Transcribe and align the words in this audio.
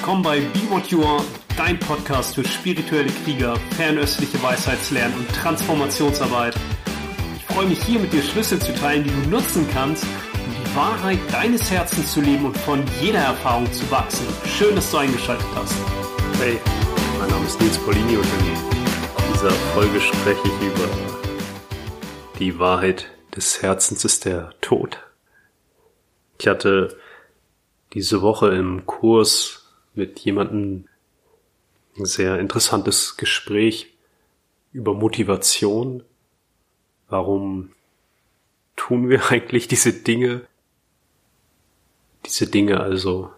willkommen 0.00 0.22
bei 0.22 0.40
Be 0.40 0.60
What 0.70 0.86
You 0.86 1.04
Are, 1.04 1.22
dein 1.58 1.78
Podcast 1.78 2.34
für 2.34 2.42
spirituelle 2.42 3.10
Krieger, 3.22 3.54
fernöstliche 3.76 4.42
Weisheitslernen 4.42 5.14
und 5.14 5.28
Transformationsarbeit. 5.28 6.54
Ich 7.36 7.44
freue 7.44 7.66
mich 7.66 7.82
hier 7.82 8.00
mit 8.00 8.10
dir 8.10 8.22
Schlüssel 8.22 8.58
zu 8.58 8.74
teilen, 8.76 9.04
die 9.04 9.10
du 9.10 9.28
nutzen 9.28 9.68
kannst, 9.74 10.04
um 10.04 10.64
die 10.64 10.74
Wahrheit 10.74 11.18
deines 11.30 11.70
Herzens 11.70 12.14
zu 12.14 12.22
leben 12.22 12.46
und 12.46 12.56
von 12.56 12.82
jeder 13.02 13.18
Erfahrung 13.18 13.70
zu 13.74 13.90
wachsen. 13.90 14.26
Schön, 14.46 14.74
dass 14.74 14.90
du 14.90 14.96
eingeschaltet 14.96 15.46
hast. 15.54 15.74
Hey, 16.38 16.58
mein 17.18 17.28
Name 17.28 17.44
ist 17.44 17.60
Nils 17.60 17.76
Polini 17.76 18.16
und 18.16 18.24
in 18.24 19.32
dieser 19.34 19.50
Folge 19.50 20.00
spreche 20.00 20.40
ich 20.44 20.66
über 20.66 20.88
die 22.38 22.58
Wahrheit 22.58 23.10
des 23.36 23.60
Herzens 23.60 24.06
ist 24.06 24.24
der 24.24 24.54
Tod. 24.62 24.98
Ich 26.38 26.46
hatte 26.46 26.96
diese 27.92 28.22
Woche 28.22 28.48
im 28.54 28.86
Kurs 28.86 29.59
mit 29.94 30.20
jemandem 30.20 30.86
ein 31.98 32.04
sehr 32.04 32.38
interessantes 32.38 33.16
Gespräch 33.16 33.94
über 34.72 34.94
Motivation. 34.94 36.02
Warum 37.08 37.72
tun 38.76 39.08
wir 39.08 39.26
eigentlich 39.30 39.68
diese 39.68 39.92
Dinge? 39.92 40.42
Diese 42.26 42.46
Dinge 42.46 42.80
also. 42.80 43.30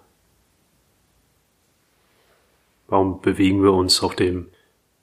Warum 2.88 3.22
bewegen 3.22 3.62
wir 3.62 3.72
uns 3.72 4.02
auf 4.02 4.14
dem 4.14 4.48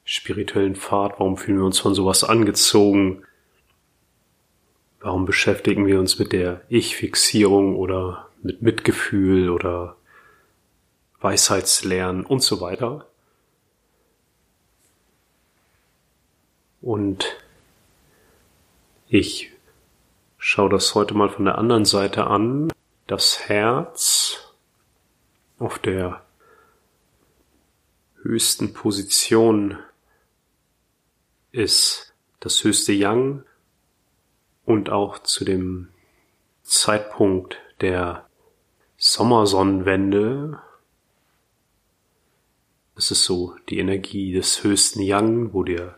spirituellen 0.04 0.76
Pfad? 0.76 1.14
Warum 1.20 1.38
fühlen 1.38 1.58
wir 1.58 1.66
uns 1.66 1.80
von 1.80 1.96
sowas 1.96 2.24
angezogen? 2.24 3.24
Warum 5.00 5.26
beschäftigen 5.26 5.88
wir 5.88 6.00
uns 6.00 6.20
mit 6.20 6.34
der 6.34 6.62
Ich-Fixierung 6.70 7.76
oder 7.76 8.30
mit 8.44 8.62
Mitgefühl 8.62 9.50
oder 9.50 9.96
Weisheitslernen 11.22 12.26
und 12.26 12.42
so 12.42 12.62
weiter. 12.62 13.06
Und 16.82 17.26
ich 19.08 19.52
schaue 20.38 20.70
das 20.70 20.96
heute 20.96 21.14
mal 21.14 21.30
von 21.30 21.46
der 21.46 21.58
anderen 21.58 21.86
Seite 21.86 22.28
an. 22.28 22.72
Das 23.08 23.50
Herz 23.50 24.54
auf 25.58 25.80
der 25.80 26.24
höchsten 28.22 28.74
Position 28.74 29.78
ist 31.52 32.14
das 32.40 32.64
höchste 32.64 32.94
Yang 32.94 33.44
und 34.66 34.90
auch 34.90 35.20
zu 35.20 35.44
dem 35.44 35.90
Zeitpunkt 36.64 37.58
der 37.82 38.28
Sommersonnenwende. 38.98 40.62
Es 43.00 43.12
ist 43.12 43.24
so 43.24 43.56
die 43.70 43.80
Energie 43.80 44.34
des 44.34 44.62
höchsten 44.62 45.00
Yang, 45.02 45.54
wo 45.54 45.64
der 45.64 45.98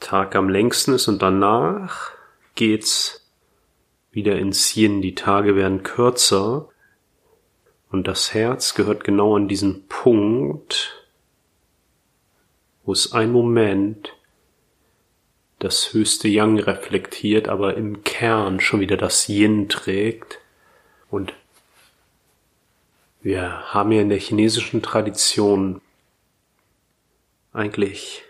Tag 0.00 0.36
am 0.36 0.50
längsten 0.50 0.92
ist 0.92 1.08
und 1.08 1.22
danach 1.22 2.10
geht's 2.56 3.26
wieder 4.10 4.38
ins 4.38 4.76
Yin. 4.76 5.00
Die 5.00 5.14
Tage 5.14 5.56
werden 5.56 5.82
kürzer 5.82 6.68
und 7.90 8.06
das 8.06 8.34
Herz 8.34 8.74
gehört 8.74 9.02
genau 9.02 9.34
an 9.34 9.48
diesen 9.48 9.88
Punkt, 9.88 11.06
wo 12.84 12.92
es 12.92 13.14
ein 13.14 13.32
Moment 13.32 14.14
das 15.58 15.94
höchste 15.94 16.28
Yang 16.28 16.58
reflektiert, 16.58 17.48
aber 17.48 17.78
im 17.78 18.04
Kern 18.04 18.60
schon 18.60 18.80
wieder 18.80 18.98
das 18.98 19.26
Yin 19.26 19.70
trägt 19.70 20.38
und 21.10 21.32
wir 23.22 23.72
haben 23.72 23.92
ja 23.92 24.00
in 24.00 24.08
der 24.08 24.18
chinesischen 24.18 24.82
Tradition 24.82 25.80
eigentlich 27.52 28.22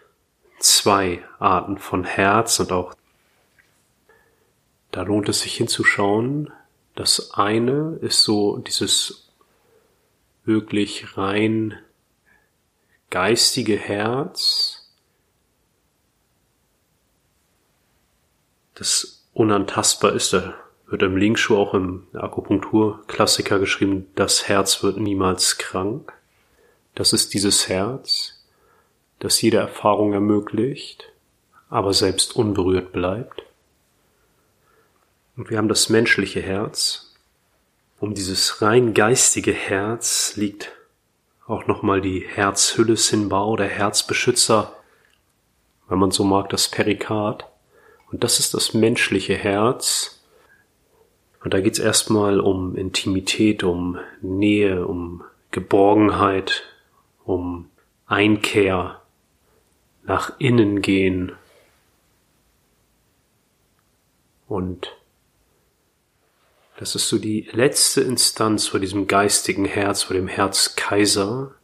zwei 0.58 1.24
Arten 1.38 1.78
von 1.78 2.04
Herz 2.04 2.60
und 2.60 2.72
auch 2.72 2.94
da 4.90 5.02
lohnt 5.02 5.28
es 5.28 5.40
sich 5.40 5.54
hinzuschauen. 5.54 6.52
Das 6.94 7.32
eine 7.32 7.98
ist 8.02 8.22
so 8.22 8.58
dieses 8.58 9.30
wirklich 10.44 11.16
rein 11.16 11.78
geistige 13.08 13.78
Herz, 13.78 14.90
das 18.74 19.24
unantastbar 19.32 20.12
ist. 20.12 20.32
Da 20.32 20.54
wird 20.92 21.02
im 21.02 21.16
Linkschuh 21.16 21.56
auch 21.56 21.72
im 21.72 22.06
Akupunkturklassiker 22.12 23.58
geschrieben, 23.58 24.08
das 24.14 24.46
Herz 24.46 24.82
wird 24.82 24.98
niemals 24.98 25.56
krank. 25.56 26.12
Das 26.94 27.14
ist 27.14 27.32
dieses 27.32 27.70
Herz, 27.70 28.44
das 29.18 29.40
jede 29.40 29.56
Erfahrung 29.56 30.12
ermöglicht, 30.12 31.10
aber 31.70 31.94
selbst 31.94 32.36
unberührt 32.36 32.92
bleibt. 32.92 33.42
Und 35.34 35.48
wir 35.48 35.56
haben 35.56 35.68
das 35.68 35.88
menschliche 35.88 36.42
Herz. 36.42 37.14
Um 37.98 38.12
dieses 38.12 38.60
rein 38.60 38.92
geistige 38.92 39.54
Herz 39.54 40.34
liegt 40.36 40.72
auch 41.46 41.66
nochmal 41.66 42.02
die 42.02 42.20
Herzhülle 42.20 42.98
Sinbao, 42.98 43.56
der 43.56 43.68
Herzbeschützer, 43.68 44.76
wenn 45.88 45.98
man 45.98 46.10
so 46.10 46.24
mag, 46.24 46.50
das 46.50 46.68
Perikard. 46.68 47.46
Und 48.10 48.22
das 48.22 48.38
ist 48.38 48.52
das 48.52 48.74
menschliche 48.74 49.34
Herz, 49.34 50.21
und 51.44 51.52
da 51.52 51.60
geht's 51.60 51.78
erstmal 51.78 52.38
um 52.40 52.76
Intimität, 52.76 53.64
um 53.64 53.98
Nähe, 54.20 54.86
um 54.86 55.24
Geborgenheit, 55.50 56.62
um 57.24 57.68
Einkehr, 58.06 59.00
nach 60.04 60.38
innen 60.38 60.82
gehen. 60.82 61.32
Und 64.46 64.96
das 66.78 66.94
ist 66.94 67.08
so 67.08 67.18
die 67.18 67.48
letzte 67.52 68.00
Instanz 68.02 68.66
vor 68.66 68.80
diesem 68.80 69.06
geistigen 69.06 69.64
Herz, 69.64 70.02
vor 70.02 70.14
dem 70.14 70.28
Herzkaiser. 70.28 71.54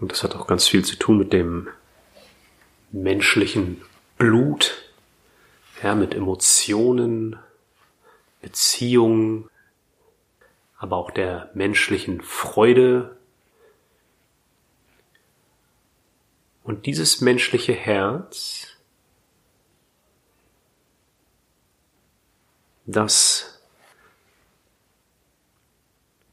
Und 0.00 0.12
das 0.12 0.22
hat 0.22 0.34
auch 0.34 0.46
ganz 0.46 0.66
viel 0.66 0.84
zu 0.84 0.96
tun 0.96 1.18
mit 1.18 1.32
dem 1.32 1.68
menschlichen 2.92 3.82
Blut, 4.16 4.89
ja, 5.82 5.94
mit 5.94 6.14
Emotionen, 6.14 7.38
Beziehungen, 8.40 9.48
aber 10.76 10.96
auch 10.96 11.10
der 11.10 11.50
menschlichen 11.54 12.22
Freude. 12.22 13.16
Und 16.64 16.86
dieses 16.86 17.20
menschliche 17.20 17.72
Herz, 17.72 18.68
das 22.86 23.60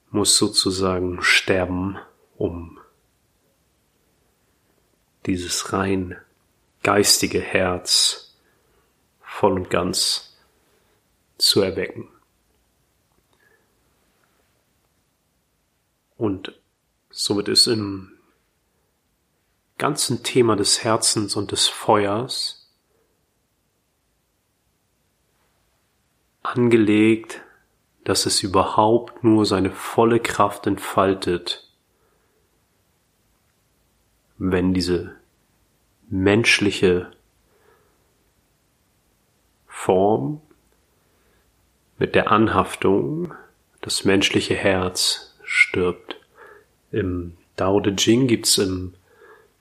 muss 0.10 0.38
sozusagen 0.38 1.22
sterben, 1.22 1.98
um 2.38 2.80
dieses 5.26 5.74
rein 5.74 6.18
geistige 6.84 7.42
Herz 7.42 8.27
voll 9.38 9.54
und 9.54 9.70
ganz 9.70 10.36
zu 11.38 11.62
erwecken. 11.62 12.10
Und 16.18 16.60
somit 17.12 17.48
ist 17.48 17.68
im 17.68 18.18
ganzen 19.78 20.24
Thema 20.24 20.56
des 20.56 20.84
Herzens 20.84 21.36
und 21.36 21.52
des 21.52 21.68
Feuers 21.68 22.68
angelegt, 26.42 27.44
dass 28.06 28.26
es 28.26 28.42
überhaupt 28.42 29.24
nur 29.24 29.46
seine 29.46 29.70
volle 29.70 30.20
Kraft 30.20 30.66
entfaltet, 30.66 31.72
wenn 34.40 34.74
diese 34.74 35.16
menschliche 36.10 37.12
Form 39.88 40.42
mit 41.98 42.14
der 42.14 42.30
Anhaftung 42.30 43.34
das 43.80 44.04
menschliche 44.04 44.54
Herz 44.54 45.34
stirbt. 45.46 46.18
Im 46.92 47.38
Dao 47.56 47.80
De 47.80 47.94
Jing 47.98 48.28
gibt's 48.28 48.58
im 48.58 48.96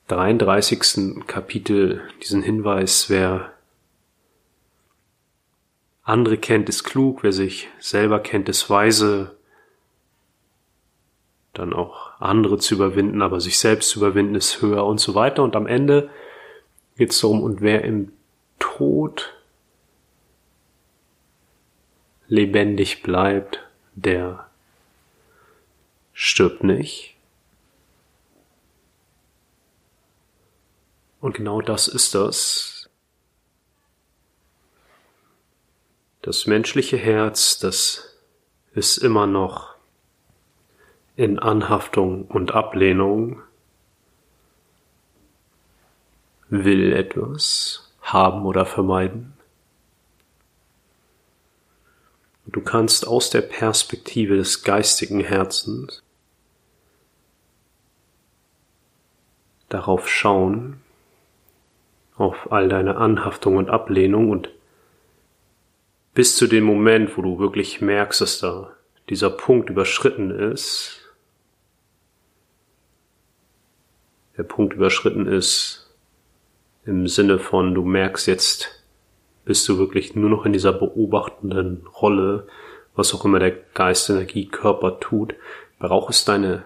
33. 0.08 1.24
Kapitel 1.28 2.02
diesen 2.24 2.42
Hinweis, 2.42 3.08
wer 3.08 3.52
andere 6.02 6.38
kennt, 6.38 6.68
ist 6.68 6.82
klug, 6.82 7.22
wer 7.22 7.32
sich 7.32 7.68
selber 7.78 8.18
kennt, 8.18 8.48
ist 8.48 8.68
weise, 8.68 9.36
dann 11.52 11.72
auch 11.72 12.20
andere 12.20 12.58
zu 12.58 12.74
überwinden, 12.74 13.22
aber 13.22 13.40
sich 13.40 13.60
selbst 13.60 13.90
zu 13.90 14.00
überwinden 14.00 14.34
ist 14.34 14.60
höher 14.60 14.84
und 14.86 14.98
so 14.98 15.14
weiter. 15.14 15.44
Und 15.44 15.54
am 15.54 15.68
Ende 15.68 16.10
geht 16.96 17.12
es 17.12 17.20
darum, 17.20 17.44
und 17.44 17.60
wer 17.60 17.84
im 17.84 18.10
Tod 18.58 19.35
lebendig 22.28 23.02
bleibt, 23.02 23.60
der 23.94 24.48
stirbt 26.12 26.64
nicht. 26.64 27.16
Und 31.20 31.34
genau 31.34 31.60
das 31.60 31.88
ist 31.88 32.14
das. 32.14 32.88
Das 36.22 36.46
menschliche 36.46 36.96
Herz, 36.96 37.58
das 37.58 38.16
ist 38.74 38.98
immer 38.98 39.26
noch 39.26 39.74
in 41.14 41.38
Anhaftung 41.38 42.26
und 42.26 42.52
Ablehnung, 42.52 43.42
will 46.48 46.92
etwas 46.92 47.92
haben 48.02 48.44
oder 48.44 48.66
vermeiden. 48.66 49.35
Du 52.46 52.60
kannst 52.60 53.06
aus 53.06 53.30
der 53.30 53.42
Perspektive 53.42 54.36
des 54.36 54.62
geistigen 54.62 55.20
Herzens 55.20 56.02
darauf 59.68 60.08
schauen, 60.08 60.80
auf 62.14 62.50
all 62.52 62.68
deine 62.68 62.96
Anhaftung 62.96 63.56
und 63.56 63.68
Ablehnung 63.68 64.30
und 64.30 64.50
bis 66.14 66.36
zu 66.36 66.46
dem 66.46 66.64
Moment, 66.64 67.18
wo 67.18 67.22
du 67.22 67.38
wirklich 67.38 67.80
merkst, 67.80 68.20
dass 68.20 68.38
da 68.38 68.74
dieser 69.10 69.28
Punkt 69.28 69.68
überschritten 69.68 70.30
ist, 70.30 71.00
der 74.36 74.44
Punkt 74.44 74.74
überschritten 74.74 75.26
ist 75.26 75.94
im 76.84 77.08
Sinne 77.08 77.38
von, 77.38 77.74
du 77.74 77.84
merkst 77.84 78.26
jetzt, 78.28 78.75
bist 79.46 79.66
du 79.68 79.78
wirklich 79.78 80.14
nur 80.14 80.28
noch 80.28 80.44
in 80.44 80.52
dieser 80.52 80.72
beobachtenden 80.72 81.86
Rolle, 82.00 82.46
was 82.94 83.14
auch 83.14 83.24
immer 83.24 83.38
der 83.38 83.52
Geist, 83.52 84.10
Energie, 84.10 84.46
Körper 84.46 85.00
tut, 85.00 85.34
braucht 85.78 86.10
es 86.10 86.24
deine 86.24 86.64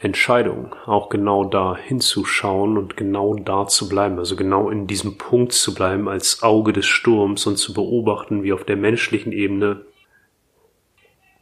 Entscheidung, 0.00 0.74
auch 0.86 1.08
genau 1.08 1.44
da 1.44 1.76
hinzuschauen 1.76 2.76
und 2.76 2.96
genau 2.96 3.34
da 3.34 3.66
zu 3.66 3.88
bleiben, 3.88 4.18
also 4.18 4.36
genau 4.36 4.70
in 4.70 4.86
diesem 4.86 5.18
Punkt 5.18 5.52
zu 5.52 5.74
bleiben, 5.74 6.08
als 6.08 6.42
Auge 6.42 6.72
des 6.72 6.86
Sturms 6.86 7.46
und 7.46 7.56
zu 7.56 7.72
beobachten, 7.72 8.42
wie 8.42 8.52
auf 8.52 8.64
der 8.64 8.76
menschlichen 8.76 9.32
Ebene 9.32 9.84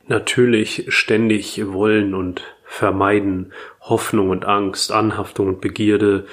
natürlich 0.07 0.87
ständig 0.89 1.73
wollen 1.73 2.15
und 2.15 2.43
vermeiden, 2.65 3.53
Hoffnung 3.81 4.31
und 4.31 4.45
Angst, 4.45 4.93
Anhaftung 4.93 5.49
und 5.49 5.61
Begierde 5.61 6.27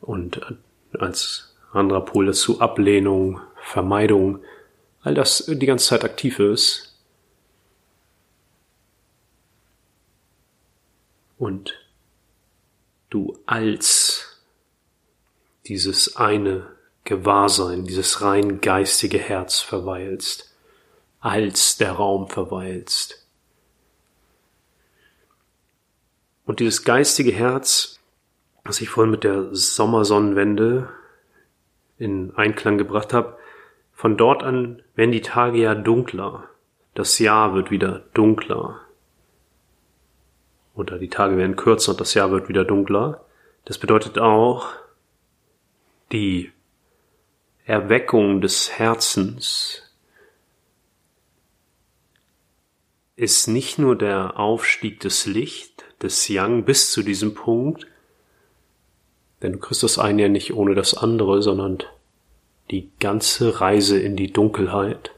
und 0.00 0.40
als 0.98 1.55
anderer 1.76 2.04
Pol 2.04 2.26
dazu 2.26 2.60
Ablehnung, 2.60 3.40
Vermeidung, 3.60 4.40
all 5.02 5.14
das 5.14 5.44
die 5.46 5.66
ganze 5.66 5.86
Zeit 5.86 6.04
aktiv 6.04 6.38
ist. 6.38 6.98
Und 11.38 11.74
du 13.10 13.38
als 13.46 14.42
dieses 15.66 16.16
eine 16.16 16.66
Gewahrsein, 17.04 17.84
dieses 17.84 18.22
rein 18.22 18.60
geistige 18.60 19.18
Herz 19.18 19.60
verweilst, 19.60 20.54
als 21.20 21.76
der 21.76 21.92
Raum 21.92 22.28
verweilst. 22.28 23.26
Und 26.44 26.60
dieses 26.60 26.84
geistige 26.84 27.32
Herz, 27.32 27.98
was 28.64 28.80
ich 28.80 28.88
vorhin 28.88 29.10
mit 29.10 29.24
der 29.24 29.54
Sommersonnenwende 29.54 30.88
in 31.98 32.34
Einklang 32.36 32.78
gebracht 32.78 33.12
habe, 33.12 33.36
von 33.92 34.16
dort 34.16 34.42
an 34.42 34.82
werden 34.94 35.12
die 35.12 35.22
Tage 35.22 35.58
ja 35.58 35.74
dunkler. 35.74 36.48
Das 36.94 37.18
Jahr 37.18 37.54
wird 37.54 37.70
wieder 37.70 38.04
dunkler. 38.14 38.80
Oder 40.74 40.98
die 40.98 41.08
Tage 41.08 41.36
werden 41.36 41.56
kürzer 41.56 41.92
und 41.92 42.00
das 42.00 42.14
Jahr 42.14 42.30
wird 42.30 42.48
wieder 42.48 42.64
dunkler. 42.64 43.24
Das 43.64 43.78
bedeutet 43.78 44.18
auch, 44.18 44.68
die 46.12 46.52
Erweckung 47.64 48.40
des 48.40 48.78
Herzens 48.78 49.82
ist 53.16 53.48
nicht 53.48 53.78
nur 53.78 53.96
der 53.96 54.38
Aufstieg 54.38 55.00
des 55.00 55.24
Licht, 55.26 55.84
des 56.02 56.28
Yang 56.28 56.64
bis 56.64 56.92
zu 56.92 57.02
diesem 57.02 57.34
Punkt, 57.34 57.86
denn 59.46 59.52
du 59.52 59.58
kriegst 59.60 59.84
das 59.84 60.00
eine 60.00 60.22
ja 60.22 60.28
nicht 60.28 60.54
ohne 60.54 60.74
das 60.74 60.94
andere, 60.94 61.40
sondern 61.40 61.78
die 62.72 62.90
ganze 62.98 63.60
Reise 63.60 63.96
in 63.96 64.16
die 64.16 64.32
Dunkelheit, 64.32 65.12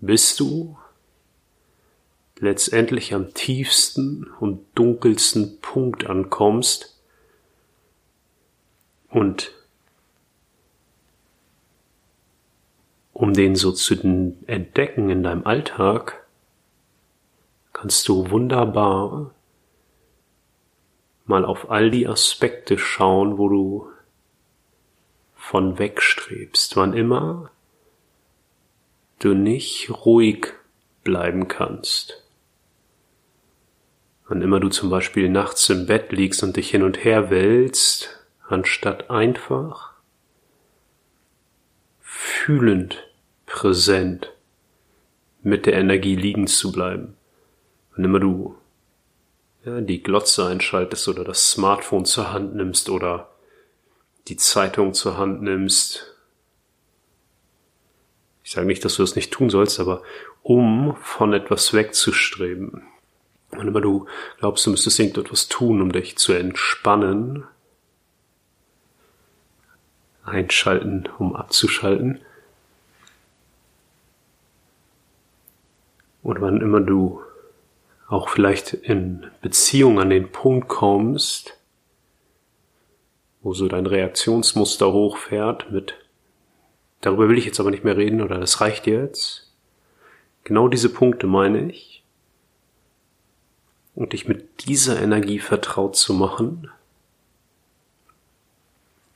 bis 0.00 0.34
du 0.34 0.76
letztendlich 2.40 3.14
am 3.14 3.32
tiefsten 3.32 4.26
und 4.40 4.66
dunkelsten 4.74 5.60
Punkt 5.60 6.06
ankommst 6.06 7.00
und 9.08 9.52
um 13.12 13.34
den 13.34 13.54
so 13.54 13.70
zu 13.70 13.94
entdecken 14.48 15.10
in 15.10 15.22
deinem 15.22 15.46
Alltag, 15.46 16.26
kannst 17.72 18.08
du 18.08 18.30
wunderbar 18.30 19.32
mal 21.24 21.44
auf 21.44 21.70
all 21.70 21.90
die 21.90 22.06
Aspekte 22.06 22.78
schauen, 22.78 23.38
wo 23.38 23.48
du 23.48 23.88
von 25.34 25.78
wegstrebst, 25.78 26.76
wann 26.76 26.94
immer 26.94 27.50
du 29.18 29.34
nicht 29.34 29.90
ruhig 29.90 30.52
bleiben 31.04 31.48
kannst. 31.48 32.22
Wann 34.28 34.42
immer 34.42 34.60
du 34.60 34.68
zum 34.68 34.88
Beispiel 34.88 35.28
nachts 35.28 35.68
im 35.68 35.86
Bett 35.86 36.12
liegst 36.12 36.42
und 36.42 36.56
dich 36.56 36.70
hin 36.70 36.82
und 36.82 37.04
her 37.04 37.30
wälzt, 37.30 38.24
anstatt 38.48 39.10
einfach 39.10 39.92
fühlend 42.00 43.06
präsent 43.46 44.32
mit 45.42 45.66
der 45.66 45.74
Energie 45.74 46.16
liegen 46.16 46.46
zu 46.46 46.72
bleiben. 46.72 47.16
Wann 47.94 48.04
immer 48.04 48.20
du 48.20 48.56
ja, 49.64 49.80
die 49.80 50.02
Glotze 50.02 50.46
einschaltest 50.46 51.08
oder 51.08 51.24
das 51.24 51.50
Smartphone 51.50 52.04
zur 52.04 52.32
Hand 52.32 52.54
nimmst 52.54 52.90
oder 52.90 53.30
die 54.28 54.36
Zeitung 54.36 54.94
zur 54.94 55.18
Hand 55.18 55.42
nimmst. 55.42 56.16
Ich 58.44 58.52
sage 58.52 58.66
nicht, 58.66 58.84
dass 58.84 58.96
du 58.96 59.02
das 59.02 59.16
nicht 59.16 59.32
tun 59.32 59.50
sollst, 59.50 59.78
aber 59.78 60.02
um 60.42 60.96
von 60.96 61.32
etwas 61.32 61.72
wegzustreben. 61.72 62.82
Wann 63.50 63.68
immer 63.68 63.80
du 63.80 64.06
glaubst, 64.38 64.66
du 64.66 64.70
müsstest 64.70 64.98
irgendetwas 64.98 65.48
tun, 65.48 65.80
um 65.80 65.92
dich 65.92 66.16
zu 66.16 66.32
entspannen, 66.32 67.44
einschalten, 70.24 71.08
um 71.18 71.36
abzuschalten. 71.36 72.20
Oder 76.22 76.40
wann 76.40 76.60
immer 76.60 76.80
du 76.80 77.21
auch 78.08 78.28
vielleicht 78.28 78.74
in 78.74 79.26
Beziehung 79.40 79.98
an 80.00 80.10
den 80.10 80.30
Punkt 80.30 80.68
kommst, 80.68 81.58
wo 83.42 83.54
so 83.54 83.68
dein 83.68 83.86
Reaktionsmuster 83.86 84.92
hochfährt 84.92 85.70
mit, 85.70 85.94
darüber 87.00 87.28
will 87.28 87.38
ich 87.38 87.46
jetzt 87.46 87.60
aber 87.60 87.70
nicht 87.70 87.84
mehr 87.84 87.96
reden 87.96 88.20
oder 88.20 88.38
das 88.38 88.60
reicht 88.60 88.86
jetzt. 88.86 89.52
Genau 90.44 90.68
diese 90.68 90.88
Punkte 90.88 91.26
meine 91.26 91.70
ich. 91.70 92.04
Und 93.94 94.12
dich 94.14 94.26
mit 94.26 94.66
dieser 94.66 95.00
Energie 95.00 95.38
vertraut 95.38 95.96
zu 95.96 96.14
machen, 96.14 96.70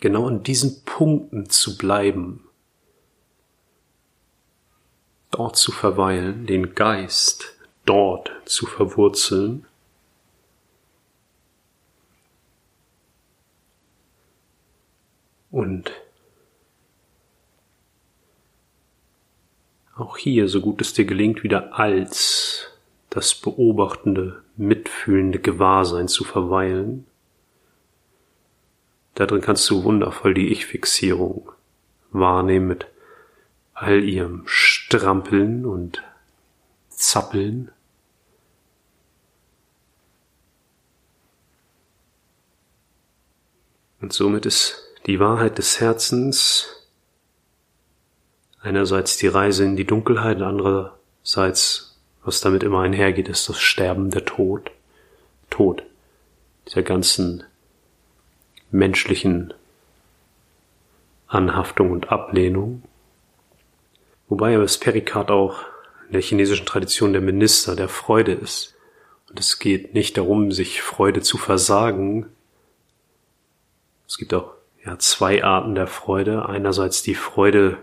genau 0.01 0.27
an 0.27 0.43
diesen 0.43 0.85
Punkten 0.85 1.49
zu 1.49 1.79
bleiben, 1.79 2.45
dort 5.31 5.57
zu 5.57 5.73
verweilen, 5.73 6.47
den 6.47 6.75
Geist 6.75 7.56
dort 7.87 8.31
zu 8.45 8.67
verwurzeln. 8.67 9.67
Und 15.51 15.91
auch 19.97 20.19
hier, 20.19 20.49
so 20.49 20.61
gut 20.61 20.83
es 20.83 20.93
dir 20.93 21.07
gelingt, 21.07 21.43
wieder 21.43 21.79
als 21.79 22.71
das 23.09 23.35
beobachtende, 23.35 24.43
mitfühlende 24.57 25.39
Gewahrsein 25.39 26.09
zu 26.09 26.25
verweilen. 26.25 27.07
Darin 29.15 29.41
kannst 29.41 29.71
du 29.71 29.85
wundervoll 29.85 30.35
die 30.35 30.49
Ich-Fixierung 30.53 31.51
wahrnehmen 32.11 32.69
mit 32.69 32.87
all 33.73 34.05
ihrem 34.05 34.43
Strampeln 34.47 35.65
und 35.65 36.03
Zappeln. 36.91 37.71
Und 44.01 44.13
somit 44.13 44.47
ist 44.47 44.83
die 45.07 45.21
Wahrheit 45.21 45.59
des 45.59 45.81
Herzens 45.81 46.69
einerseits 48.61 49.17
die 49.17 49.29
Reise 49.29 49.65
in 49.65 49.77
die 49.77 49.87
Dunkelheit, 49.87 50.43
andererseits 50.43 51.97
Was 52.25 52.41
damit 52.41 52.65
immer 52.65 52.81
einhergeht, 52.81 53.29
ist 53.29 53.49
das 53.49 53.61
Sterben, 53.61 54.11
der 54.11 54.25
Tod. 54.25 54.73
Tod. 55.49 55.85
Dieser 56.67 56.83
ganzen 56.83 57.45
menschlichen 58.73 59.55
Anhaftung 61.29 61.93
und 61.93 62.11
Ablehnung. 62.11 62.83
Wobei 64.29 64.55
aber 64.55 64.65
das 64.65 64.79
Perikard 64.79 65.31
auch 65.31 65.61
in 66.07 66.15
der 66.15 66.23
chinesischen 66.23 66.67
Tradition 66.67 67.13
der 67.13 67.23
Minister 67.23 67.77
der 67.77 67.89
Freude 67.89 68.33
ist. 68.33 68.75
Und 69.29 69.39
es 69.39 69.59
geht 69.59 69.95
nicht 69.95 70.17
darum, 70.17 70.53
sich 70.53 70.83
Freude 70.83 71.23
zu 71.23 71.39
versagen. 71.39 72.27
Es 74.07 74.19
gibt 74.19 74.33
auch 74.35 74.55
ja, 74.85 74.99
zwei 74.99 75.43
Arten 75.43 75.75
der 75.75 75.87
Freude. 75.87 76.49
Einerseits 76.49 77.03
die 77.03 77.15
Freude 77.15 77.79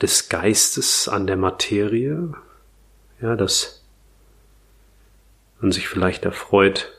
des 0.00 0.28
Geistes 0.28 1.08
an 1.08 1.26
der 1.26 1.36
Materie, 1.36 2.34
ja, 3.20 3.36
dass 3.36 3.84
man 5.60 5.72
sich 5.72 5.88
vielleicht 5.88 6.24
erfreut, 6.24 6.92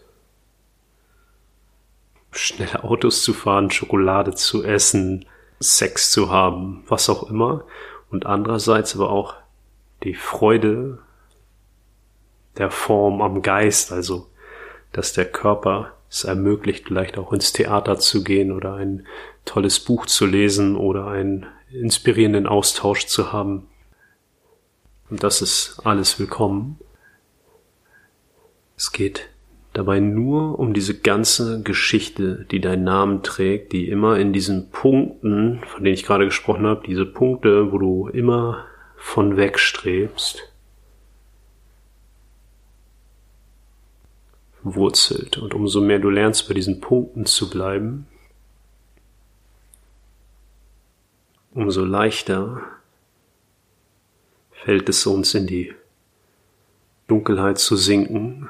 schnelle 2.31 2.83
Autos 2.83 3.23
zu 3.23 3.33
fahren, 3.33 3.69
Schokolade 3.69 4.33
zu 4.33 4.63
essen, 4.63 5.25
Sex 5.59 6.11
zu 6.11 6.31
haben, 6.31 6.83
was 6.87 7.09
auch 7.09 7.29
immer. 7.29 7.65
Und 8.09 8.25
andererseits 8.25 8.95
aber 8.95 9.09
auch 9.09 9.35
die 10.03 10.15
Freude 10.15 10.99
der 12.57 12.71
Form 12.71 13.21
am 13.21 13.41
Geist, 13.41 13.91
also 13.91 14.29
dass 14.95 15.11
der 15.11 15.25
Körper 15.25 15.91
es 16.09 16.23
ermöglicht, 16.23 16.85
vielleicht 16.87 17.17
auch 17.17 17.33
ins 17.33 17.51
Theater 17.51 17.99
zu 17.99 18.23
gehen 18.23 18.53
oder 18.53 18.75
ein 18.75 19.05
tolles 19.43 19.81
Buch 19.81 20.05
zu 20.05 20.25
lesen 20.25 20.77
oder 20.77 21.07
einen 21.07 21.45
inspirierenden 21.69 22.47
Austausch 22.47 23.05
zu 23.05 23.33
haben. 23.33 23.67
Und 25.09 25.21
das 25.21 25.41
ist 25.41 25.81
alles 25.83 26.17
willkommen. 26.17 26.79
Es 28.77 28.93
geht 28.93 29.29
dabei 29.73 29.99
nur 29.99 30.59
um 30.59 30.73
diese 30.73 30.97
ganze 30.97 31.61
Geschichte, 31.61 32.45
die 32.49 32.61
deinen 32.61 32.85
Namen 32.85 33.21
trägt, 33.21 33.73
die 33.73 33.89
immer 33.89 34.17
in 34.17 34.31
diesen 34.31 34.69
Punkten, 34.69 35.61
von 35.67 35.83
denen 35.83 35.93
ich 35.95 36.05
gerade 36.05 36.23
gesprochen 36.23 36.65
habe, 36.65 36.87
diese 36.87 37.05
Punkte, 37.05 37.73
wo 37.73 37.79
du 37.79 38.07
immer 38.07 38.63
von 38.95 39.35
wegstrebst, 39.35 40.54
wurzelt. 44.65 45.37
Und 45.37 45.53
umso 45.53 45.79
mehr 45.79 45.99
du 45.99 46.09
lernst, 46.09 46.47
bei 46.47 46.53
diesen 46.53 46.81
Punkten 46.81 47.25
zu 47.25 47.49
bleiben, 47.49 48.07
umso 51.53 51.85
leichter 51.85 52.61
fällt 54.51 54.89
es 54.89 55.05
uns 55.05 55.33
in 55.33 55.47
die 55.47 55.73
Dunkelheit 57.07 57.59
zu 57.59 57.77
sinken 57.77 58.49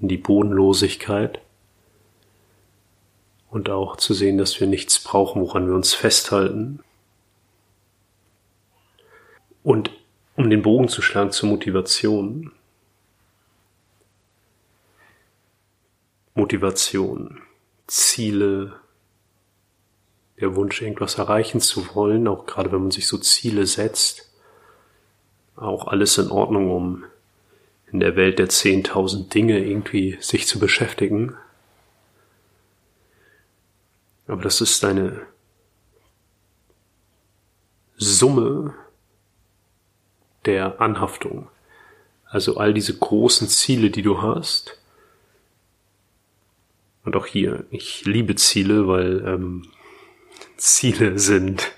in 0.00 0.08
die 0.08 0.16
Bodenlosigkeit 0.16 1.40
und 3.50 3.68
auch 3.68 3.96
zu 3.96 4.14
sehen, 4.14 4.38
dass 4.38 4.58
wir 4.60 4.66
nichts 4.66 4.98
brauchen, 4.98 5.42
woran 5.42 5.66
wir 5.66 5.74
uns 5.74 5.92
festhalten. 5.92 6.80
Und 9.62 9.90
um 10.36 10.48
den 10.48 10.62
Bogen 10.62 10.88
zu 10.88 11.02
schlagen 11.02 11.32
zur 11.32 11.50
Motivation. 11.50 12.52
Motivation, 16.40 17.42
Ziele, 17.86 18.72
der 20.40 20.56
Wunsch, 20.56 20.80
irgendwas 20.80 21.16
erreichen 21.16 21.60
zu 21.60 21.94
wollen, 21.94 22.26
auch 22.26 22.46
gerade 22.46 22.72
wenn 22.72 22.80
man 22.80 22.90
sich 22.90 23.06
so 23.06 23.18
Ziele 23.18 23.66
setzt, 23.66 24.32
auch 25.54 25.86
alles 25.86 26.16
in 26.16 26.30
Ordnung, 26.30 26.70
um 26.70 27.04
in 27.92 28.00
der 28.00 28.16
Welt 28.16 28.38
der 28.38 28.48
10.000 28.48 29.28
Dinge 29.28 29.58
irgendwie 29.58 30.16
sich 30.20 30.46
zu 30.46 30.58
beschäftigen. 30.58 31.36
Aber 34.26 34.42
das 34.42 34.62
ist 34.62 34.82
eine 34.82 35.26
Summe 37.98 38.72
der 40.46 40.80
Anhaftung. 40.80 41.48
Also 42.24 42.56
all 42.56 42.72
diese 42.72 42.96
großen 42.96 43.46
Ziele, 43.48 43.90
die 43.90 44.02
du 44.02 44.22
hast. 44.22 44.79
Und 47.04 47.16
auch 47.16 47.26
hier, 47.26 47.64
ich 47.70 48.04
liebe 48.04 48.34
Ziele, 48.34 48.86
weil 48.86 49.24
ähm, 49.26 49.62
Ziele 50.56 51.18
sind 51.18 51.72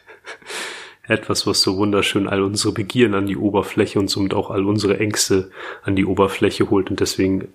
etwas, 1.07 1.47
was 1.47 1.63
so 1.63 1.77
wunderschön 1.77 2.29
all 2.29 2.43
unsere 2.43 2.73
Begierden 2.73 3.15
an 3.15 3.27
die 3.27 3.37
Oberfläche 3.37 3.99
und 3.99 4.09
somit 4.09 4.35
auch 4.35 4.51
all 4.51 4.67
unsere 4.67 4.99
Ängste 4.99 5.51
an 5.83 5.97
die 5.97 6.07
Oberfläche 6.07 6.71
holt 6.71 6.91
und 6.91 7.01
deswegen 7.01 7.49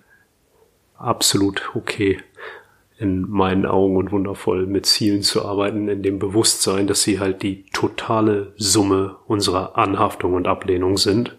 absolut 0.96 1.70
okay 1.74 2.18
in 2.98 3.30
meinen 3.30 3.64
Augen 3.64 3.96
und 3.96 4.10
wundervoll 4.10 4.66
mit 4.66 4.84
Zielen 4.84 5.22
zu 5.22 5.44
arbeiten, 5.44 5.88
in 5.88 6.02
dem 6.02 6.18
Bewusstsein, 6.18 6.88
dass 6.88 7.02
sie 7.02 7.20
halt 7.20 7.42
die 7.42 7.64
totale 7.72 8.52
Summe 8.56 9.16
unserer 9.26 9.78
Anhaftung 9.78 10.34
und 10.34 10.48
Ablehnung 10.48 10.96
sind 10.96 11.36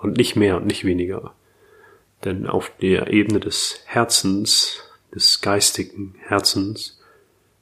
und 0.00 0.16
nicht 0.16 0.34
mehr 0.34 0.56
und 0.56 0.66
nicht 0.66 0.84
weniger. 0.84 1.34
Denn 2.24 2.48
auf 2.48 2.72
der 2.80 3.12
Ebene 3.12 3.38
des 3.38 3.80
Herzens, 3.84 4.91
des 5.14 5.40
geistigen 5.40 6.14
Herzens, 6.18 7.00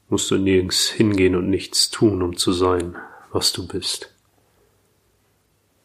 musst 0.09 0.31
du 0.31 0.39
nirgends 0.39 0.89
hingehen 0.89 1.37
und 1.37 1.49
nichts 1.49 1.91
tun, 1.91 2.23
um 2.23 2.37
zu 2.37 2.53
sein 2.53 2.97
was 3.33 3.53
du 3.53 3.67
bist. 3.67 4.13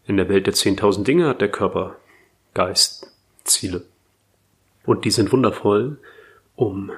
In 0.06 0.18
der 0.18 0.30
Welt 0.30 0.48
der 0.48 0.54
10.000 0.54 1.04
Dinge 1.04 1.28
hat 1.28 1.42
der 1.42 1.52
Körper 1.52 1.98
Geist, 2.54 3.12
Ziele. 3.44 3.86
Und 4.86 5.06
die 5.06 5.12
sind 5.12 5.32
wundervoll, 5.32 6.00
um 6.56 6.92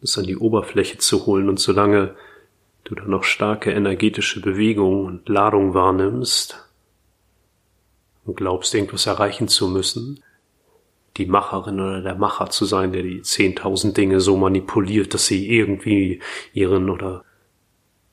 es 0.00 0.16
an 0.16 0.24
die 0.24 0.36
Oberfläche 0.36 0.98
zu 0.98 1.26
holen. 1.26 1.48
Und 1.48 1.58
solange 1.58 2.14
du 2.84 2.94
da 2.94 3.04
noch 3.04 3.24
starke 3.24 3.72
energetische 3.72 4.40
Bewegung 4.40 5.04
und 5.04 5.28
Ladung 5.28 5.74
wahrnimmst 5.74 6.64
und 8.24 8.36
glaubst, 8.36 8.74
irgendwas 8.74 9.06
erreichen 9.06 9.48
zu 9.48 9.68
müssen, 9.68 10.22
die 11.16 11.26
Macherin 11.26 11.80
oder 11.80 12.02
der 12.02 12.14
Macher 12.14 12.50
zu 12.50 12.64
sein, 12.64 12.92
der 12.92 13.02
die 13.02 13.22
10.000 13.22 13.92
Dinge 13.92 14.20
so 14.20 14.36
manipuliert, 14.36 15.14
dass 15.14 15.26
sie 15.26 15.48
irgendwie 15.48 16.20
ihren 16.52 16.90
oder 16.90 17.24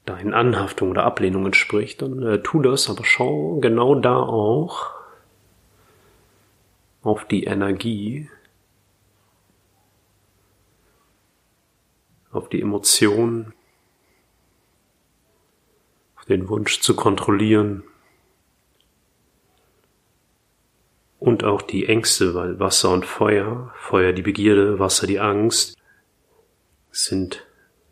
deinen 0.06 0.34
Anhaftung 0.34 0.90
oder 0.92 1.04
Ablehnung 1.04 1.46
entspricht, 1.46 2.02
dann 2.02 2.22
äh, 2.24 2.42
tu 2.42 2.62
das, 2.62 2.90
aber 2.90 3.06
schau 3.06 3.60
genau 3.60 3.96
da 3.96 4.18
auch 4.18 4.92
auf 7.02 7.26
die 7.26 7.46
Energie, 7.46 8.30
auf 12.32 12.50
die 12.50 12.62
Emotionen, 12.62 13.54
auf 16.18 16.26
den 16.26 16.50
Wunsch 16.50 16.82
zu 16.82 16.96
kontrollieren 16.96 17.84
und 21.24 21.46
auch 21.46 21.62
die 21.62 21.86
Ängste, 21.86 22.36
weil 22.36 22.60
Wasser 22.60 22.92
und 22.92 23.06
Feuer, 23.06 23.74
Feuer 23.78 24.12
die 24.12 24.22
Begierde, 24.22 24.78
Wasser 24.78 25.08
die 25.08 25.22
Angst, 25.22 25.78
sind 26.92 27.46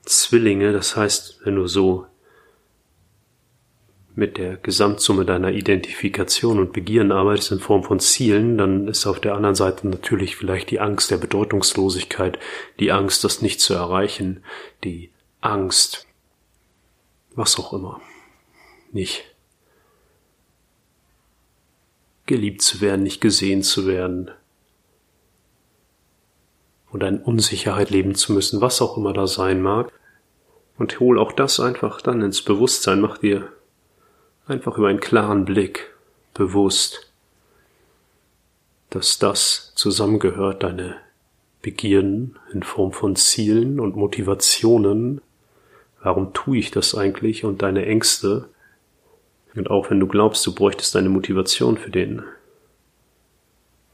Zwillinge, 0.04 0.74
das 0.74 0.98
heißt, 0.98 1.40
wenn 1.46 1.56
du 1.56 1.66
so 1.66 2.06
mit 4.16 4.38
der 4.38 4.58
Gesamtsumme 4.58 5.24
deiner 5.24 5.54
Identifikation 5.54 6.60
und 6.60 6.74
Begieren 6.74 7.14
arbeitest 7.14 7.54
in 7.54 7.60
Form 7.62 7.86
von 7.86 8.02
Zielen, 8.02 8.58
dann 8.58 8.90
ist 8.90 9.08
auf 9.08 9.22
der 9.22 9.36
anderen 9.36 9.56
Seite 9.56 9.88
natürlich 9.88 10.36
vielleicht 10.36 10.70
die 10.70 10.82
Angst 10.82 11.10
der 11.10 11.18
Bedeutungslosigkeit, 11.18 12.38
die 12.82 12.92
Angst, 12.92 13.24
das 13.24 13.42
nicht 13.42 13.62
zu 13.62 13.74
erreichen, 13.74 14.44
die 14.84 15.10
Angst, 15.40 16.06
was 17.34 17.58
auch 17.58 17.72
immer, 17.72 18.02
nicht 18.92 19.31
geliebt 22.32 22.62
zu 22.62 22.80
werden, 22.80 23.04
nicht 23.04 23.20
gesehen 23.20 23.62
zu 23.62 23.88
werden, 23.88 24.32
oder 26.94 27.10
in 27.10 27.20
Unsicherheit 27.20 27.90
leben 27.90 28.16
zu 28.16 28.32
müssen, 28.32 28.62
was 28.62 28.82
auch 28.82 28.96
immer 28.96 29.12
da 29.12 29.28
sein 29.28 29.62
mag. 29.62 29.92
Und 30.78 31.00
hol 31.02 31.20
auch 31.20 31.34
das 31.34 31.60
einfach 31.60 32.02
dann 32.02 32.22
ins 32.22 32.42
Bewusstsein, 32.42 33.02
mach 33.02 33.18
dir 33.18 33.52
einfach 34.48 34.78
über 34.78 34.88
einen 34.88 35.02
klaren 35.02 35.44
Blick 35.44 35.94
bewusst, 36.34 37.12
dass 38.90 39.20
das 39.20 39.74
zusammengehört, 39.76 40.64
deine 40.64 40.96
Begierden 41.62 42.40
in 42.54 42.64
Form 42.64 42.94
von 42.94 43.18
Zielen 43.18 43.82
und 43.82 43.98
Motivationen, 43.98 45.20
warum 46.02 46.34
tue 46.34 46.58
ich 46.58 46.72
das 46.72 46.96
eigentlich 46.96 47.44
und 47.44 47.62
deine 47.62 47.86
Ängste, 47.86 48.48
und 49.56 49.70
auch 49.70 49.90
wenn 49.90 50.00
du 50.00 50.08
glaubst, 50.08 50.46
du 50.46 50.56
bräuchtest 50.56 50.96
eine 50.96 51.10
Motivation 51.10 51.78
für 51.78 51.92
den 51.92 52.24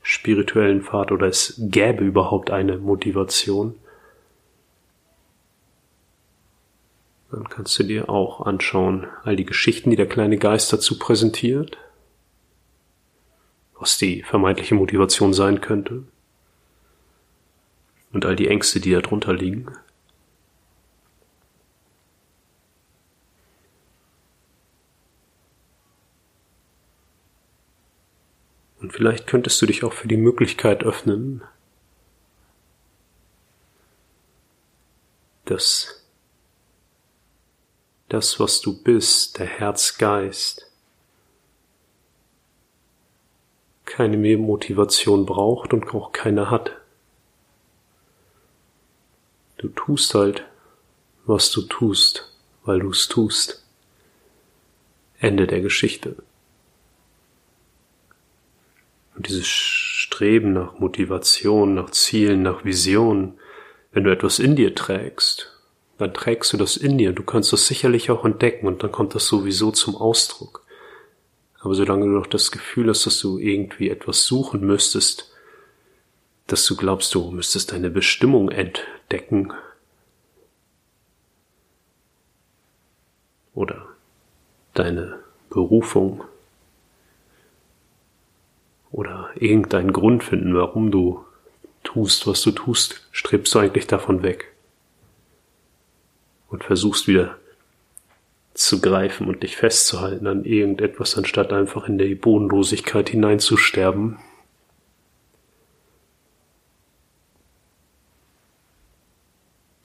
spirituellen 0.02 0.84
Pfad 0.84 1.12
oder 1.12 1.28
es 1.28 1.56
gäbe 1.58 2.04
überhaupt 2.04 2.52
eine 2.52 2.78
Motivation, 2.78 3.76
Dann 7.32 7.50
kannst 7.50 7.78
du 7.78 7.84
dir 7.84 8.10
auch 8.10 8.46
anschauen, 8.46 9.08
all 9.24 9.36
die 9.36 9.46
Geschichten, 9.46 9.90
die 9.90 9.96
der 9.96 10.08
kleine 10.08 10.38
Geist 10.38 10.72
dazu 10.72 10.98
präsentiert, 10.98 11.78
was 13.78 13.98
die 13.98 14.24
vermeintliche 14.24 14.76
Motivation 14.76 15.34
sein 15.34 15.60
könnte 15.62 16.04
und 18.14 18.26
all 18.26 18.36
die 18.36 18.48
Ängste, 18.48 18.80
die 18.80 18.92
darunter 18.92 19.34
liegen. 19.34 19.68
Vielleicht 28.98 29.28
könntest 29.28 29.62
du 29.62 29.68
dich 29.68 29.84
auch 29.84 29.94
für 29.94 30.08
die 30.08 30.18
Möglichkeit 30.18 30.84
öffnen, 30.84 31.44
dass 35.46 36.04
das, 38.10 38.40
was 38.40 38.60
du 38.60 38.82
bist, 38.82 39.38
der 39.38 39.46
Herzgeist, 39.46 40.72
keine 43.86 44.18
mehr 44.18 44.40
Motivation 44.40 45.28
braucht 45.28 45.76
und 45.76 45.94
auch 45.94 46.12
keine 46.12 46.50
hat. 46.50 46.72
Du 49.58 49.68
tust 49.68 50.16
halt, 50.16 50.44
was 51.28 51.52
du 51.52 51.62
tust, 51.62 52.36
weil 52.64 52.80
du 52.80 52.90
es 52.90 53.08
tust. 53.08 53.64
Ende 55.20 55.46
der 55.46 55.62
Geschichte. 55.62 56.16
Und 59.18 59.28
dieses 59.28 59.48
Streben 59.48 60.54
nach 60.54 60.78
Motivation, 60.78 61.74
nach 61.74 61.90
Zielen, 61.90 62.44
nach 62.44 62.64
Visionen, 62.64 63.40
wenn 63.92 64.04
du 64.04 64.12
etwas 64.12 64.38
in 64.38 64.56
dir 64.56 64.76
trägst, 64.76 65.60
dann 65.98 66.14
trägst 66.14 66.54
du 66.54 66.58
das 66.58 66.78
in 66.78 67.00
dir. 67.00 67.14
Du 67.14 67.24
kannst 67.24 67.52
das 67.52 67.66
sicherlich 67.66 68.12
auch 68.12 68.26
entdecken 68.26 68.68
und 68.68 68.84
dann 68.84 68.92
kommt 68.92 69.16
das 69.16 69.26
sowieso 69.26 69.72
zum 69.72 69.96
Ausdruck. 69.96 70.64
Aber 71.60 71.74
solange 71.74 72.06
du 72.06 72.12
noch 72.12 72.28
das 72.28 72.52
Gefühl 72.52 72.90
hast, 72.90 73.08
dass 73.08 73.20
du 73.20 73.40
irgendwie 73.40 73.90
etwas 73.90 74.24
suchen 74.26 74.62
müsstest, 74.62 75.34
dass 76.46 76.64
du 76.68 76.76
glaubst, 76.78 77.16
du 77.16 77.32
müsstest 77.32 77.72
deine 77.72 77.90
Bestimmung 77.90 78.50
entdecken 78.50 79.52
oder 83.56 83.88
deine 84.76 85.20
Berufung 85.50 86.24
oder 88.92 89.30
irgendeinen 89.36 89.94
Grund 89.94 90.24
finden, 90.24 90.56
warum 90.56 90.92
du 90.92 91.26
tust, 91.84 92.28
was 92.28 92.42
du 92.42 92.52
tust, 92.52 93.08
strebst 93.12 93.54
du 93.56 93.60
eigentlich 93.60 93.88
davon 93.88 94.24
weg 94.24 94.54
und 96.50 96.64
versuchst 96.64 97.08
wieder 97.08 97.38
zu 98.54 98.82
greifen 98.82 99.28
und 99.28 99.44
dich 99.44 99.56
festzuhalten 99.56 100.26
an 100.28 100.44
irgendetwas, 100.44 101.16
anstatt 101.16 101.54
einfach 101.54 101.88
in 101.88 101.98
die 101.98 102.16
Bodenlosigkeit 102.16 103.10
hineinzusterben. 103.10 104.18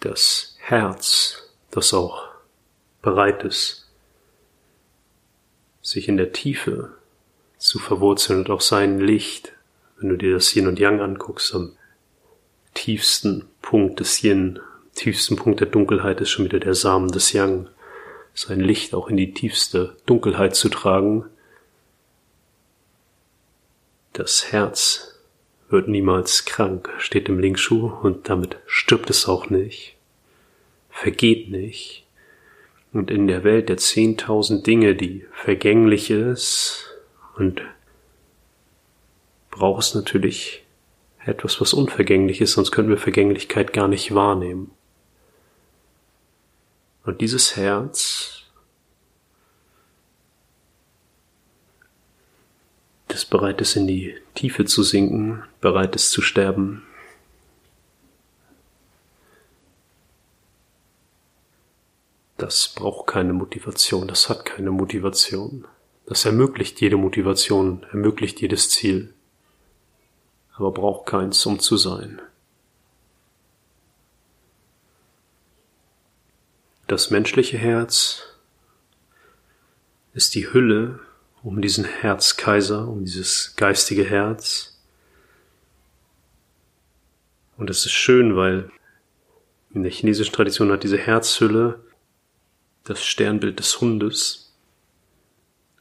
Das 0.01 0.57
Herz, 0.59 1.53
das 1.71 1.93
auch 1.93 2.29
bereit 3.03 3.45
ist, 3.45 3.91
sich 5.83 6.09
in 6.09 6.17
der 6.17 6.33
Tiefe 6.33 6.97
zu 7.63 7.79
verwurzeln 7.79 8.41
und 8.41 8.51
auch 8.51 8.61
sein 8.61 8.99
Licht, 8.99 9.53
wenn 9.99 10.09
du 10.09 10.17
dir 10.17 10.35
das 10.35 10.55
Yin 10.55 10.67
und 10.67 10.81
Yang 10.81 11.01
anguckst, 11.01 11.55
am 11.55 11.77
tiefsten 12.75 13.45
Punkt 13.63 14.01
des 14.01 14.23
Yin, 14.25 14.59
tiefsten 14.97 15.37
Punkt 15.37 15.61
der 15.61 15.69
Dunkelheit 15.69 16.21
ist 16.21 16.31
schon 16.31 16.45
wieder 16.45 16.59
der 16.59 16.75
Samen 16.75 17.13
des 17.13 17.33
Yang, 17.33 17.69
sein 18.35 18.59
Licht 18.59 18.95
auch 18.95 19.09
in 19.09 19.17
die 19.17 19.33
tiefste 19.33 19.97
Dunkelheit 20.07 20.57
zu 20.57 20.71
tragen. 20.71 21.25
Das 24.13 24.51
Herz 24.51 25.21
wird 25.69 25.87
niemals 25.87 26.45
krank, 26.45 26.91
steht 26.99 27.29
im 27.29 27.39
Linkschuh 27.39 27.87
und 28.03 28.29
damit 28.29 28.57
stirbt 28.67 29.09
es 29.09 29.29
auch 29.29 29.51
nicht, 29.51 29.97
vergeht 30.91 31.49
nicht. 31.49 32.05
Und 32.93 33.11
in 33.11 33.29
der 33.29 33.45
Welt 33.45 33.69
der 33.69 33.77
zehntausend 33.77 34.67
Dinge, 34.67 34.97
die 34.97 35.27
vergänglich 35.33 36.11
ist 36.11 36.92
und 37.37 37.63
braucht 39.51 39.83
es 39.83 39.95
natürlich 39.95 40.65
etwas, 41.25 41.61
was 41.61 41.73
unvergänglich 41.73 42.41
ist, 42.41 42.53
sonst 42.53 42.73
können 42.73 42.89
wir 42.89 42.99
Vergänglichkeit 42.99 43.73
gar 43.73 43.89
nicht 43.89 44.15
wahrnehmen. 44.15 44.73
Und 47.05 47.21
dieses 47.21 47.57
Herz, 47.57 48.45
das 53.09 53.25
bereit 53.25 53.61
ist, 53.61 53.77
in 53.77 53.87
die 53.87 54.17
Tiefe 54.35 54.65
zu 54.65 54.83
sinken, 54.83 55.45
bereit 55.61 55.95
ist 55.95 56.11
zu 56.11 56.23
sterben, 56.23 56.83
das 62.37 62.69
braucht 62.69 63.07
keine 63.07 63.33
Motivation, 63.33 64.09
das 64.09 64.29
hat 64.29 64.45
keine 64.45 64.71
Motivation. 64.71 65.67
Das 66.07 66.25
ermöglicht 66.25 66.81
jede 66.81 66.97
Motivation, 66.97 67.85
ermöglicht 67.91 68.41
jedes 68.41 68.71
Ziel 68.71 69.15
aber 70.55 70.71
braucht 70.71 71.07
keins, 71.07 71.45
um 71.47 71.59
zu 71.59 71.77
sein. 71.77 72.21
Das 76.87 77.11
menschliche 77.11 77.57
Herz 77.57 78.23
ist 80.13 80.35
die 80.35 80.53
Hülle 80.53 81.01
um 81.43 81.63
diesen 81.63 81.85
Herzkaiser, 81.85 82.87
um 82.87 83.05
dieses 83.05 83.55
geistige 83.57 84.05
Herz. 84.05 84.79
Und 87.57 87.71
es 87.71 87.87
ist 87.87 87.93
schön, 87.93 88.37
weil 88.37 88.71
in 89.71 89.83
der 89.83 89.91
chinesischen 89.91 90.35
Tradition 90.35 90.71
hat 90.71 90.83
diese 90.83 90.99
Herzhülle 90.99 91.83
das 92.85 93.03
Sternbild 93.03 93.59
des 93.59 93.81
Hundes. 93.81 94.52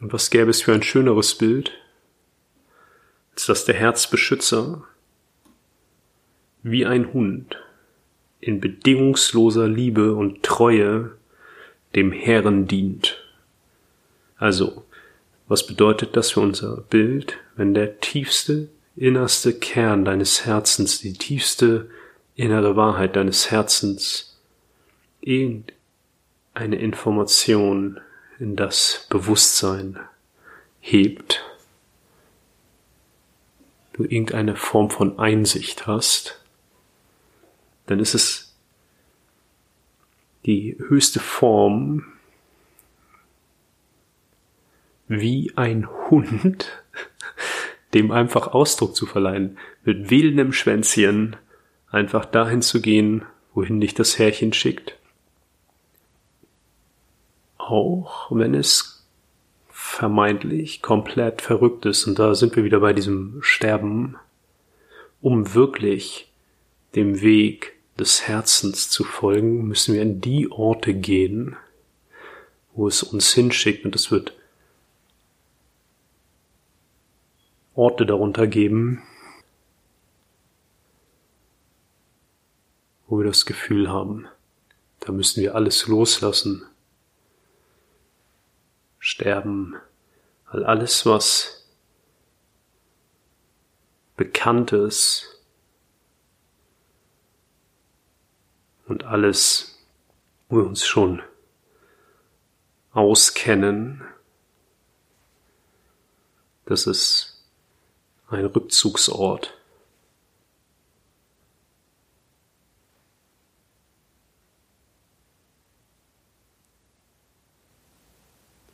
Und 0.02 0.12
was 0.12 0.30
gäbe 0.32 0.50
es 0.50 0.64
für 0.64 0.74
ein 0.74 0.84
schöneres 0.84 1.36
Bild, 1.36 1.72
als 3.34 3.46
dass 3.46 3.66
der 3.66 3.76
Herzbeschützer 3.76 4.84
wie 6.64 6.86
ein 6.86 7.14
Hund 7.14 7.58
in 8.40 8.60
bedingungsloser 8.60 9.68
Liebe 9.68 10.16
und 10.16 10.44
Treue 10.44 11.12
dem 11.96 12.12
Herrn 12.12 12.68
dient. 12.68 13.24
Also, 14.38 14.84
was 15.48 15.68
bedeutet 15.68 16.16
das 16.16 16.32
für 16.32 16.40
unser 16.40 16.78
Bild, 16.78 17.38
wenn 17.56 17.74
der 17.74 18.00
tiefste, 18.00 18.70
innerste 18.96 19.54
Kern 19.54 20.04
deines 20.04 20.46
Herzens, 20.46 21.00
die 21.00 21.14
tiefste 21.14 21.90
innere 22.36 22.76
Wahrheit 22.76 23.16
deines 23.16 23.52
Herzens 23.52 24.40
irgendeine 25.22 26.78
Information 26.78 28.00
in 28.42 28.56
das 28.56 29.06
Bewusstsein 29.10 30.00
hebt 30.80 31.46
du 33.94 34.04
irgendeine 34.04 34.56
Form 34.56 34.90
von 34.90 35.20
Einsicht 35.20 35.86
hast, 35.86 36.44
dann 37.86 38.00
ist 38.00 38.16
es 38.16 38.58
die 40.48 40.76
höchste 40.88 41.20
Form, 41.20 42.06
wie 45.08 45.54
ein 45.56 45.88
Hund, 46.10 46.84
dem 47.94 48.12
einfach 48.12 48.48
Ausdruck 48.48 48.96
zu 48.96 49.06
verleihen, 49.06 49.60
mit 49.84 50.10
wildem 50.10 50.52
Schwänzchen 50.52 51.36
einfach 51.92 52.26
dahin 52.26 52.64
zu 52.64 52.82
gehen, 52.82 53.24
wohin 53.54 53.82
dich 53.82 53.94
das 53.94 54.18
Härchen 54.18 54.54
schickt. 54.54 54.98
Auch 57.72 58.30
wenn 58.32 58.54
es 58.54 59.08
vermeintlich 59.70 60.82
komplett 60.82 61.42
verrückt 61.42 61.86
ist, 61.86 62.06
und 62.06 62.20
da 62.20 62.36
sind 62.36 62.54
wir 62.58 62.66
wieder 62.66 62.82
bei 62.82 62.92
diesem 62.92 63.42
Sterben, 63.42 64.18
um 65.22 65.54
wirklich 65.54 66.30
dem 66.96 67.22
Weg 67.22 67.80
des 67.98 68.28
Herzens 68.28 68.90
zu 68.90 69.06
folgen, 69.06 69.70
müssen 69.70 69.96
wir 69.96 70.02
in 70.02 70.20
die 70.20 70.52
Orte 70.52 70.94
gehen, 70.94 71.56
wo 72.74 72.90
es 72.90 73.04
uns 73.04 73.32
hinschickt, 73.32 73.86
und 73.86 73.96
es 73.96 74.12
wird 74.12 74.34
Orte 77.74 78.06
darunter 78.06 78.48
geben, 78.48 79.02
wo 83.08 83.20
wir 83.20 83.26
das 83.26 83.46
Gefühl 83.46 83.90
haben, 83.90 84.28
da 85.00 85.14
müssen 85.14 85.42
wir 85.42 85.56
alles 85.56 85.88
loslassen, 85.88 86.66
sterben, 89.12 89.76
weil 90.52 90.64
alles, 90.64 91.06
was 91.06 91.68
Bekanntes 94.16 95.42
und 98.88 99.04
alles, 99.04 99.80
wo 100.48 100.58
wir 100.58 100.66
uns 100.66 100.86
schon 100.86 101.22
auskennen. 102.94 104.02
Das 106.66 106.88
ist 106.88 107.44
ein 108.30 108.46
Rückzugsort. 108.46 109.61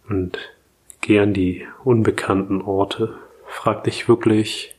Und 0.08 0.38
geh 1.02 1.20
an 1.20 1.34
die 1.34 1.68
unbekannten 1.84 2.62
Orte. 2.62 3.20
Frag 3.46 3.84
dich 3.84 4.08
wirklich 4.08 4.76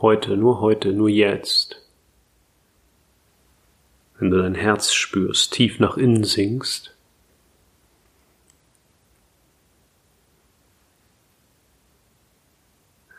heute, 0.00 0.36
nur 0.36 0.60
heute, 0.60 0.92
nur 0.92 1.08
jetzt. 1.08 1.82
Wenn 4.18 4.30
du 4.30 4.42
dein 4.42 4.54
Herz 4.54 4.92
spürst, 4.92 5.52
tief 5.52 5.78
nach 5.78 5.96
innen 5.96 6.24
sinkst, 6.24 6.94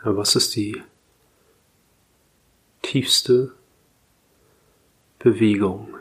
was 0.03 0.35
ist 0.35 0.55
die 0.55 0.81
tiefste 2.81 3.53
Bewegung? 5.19 5.95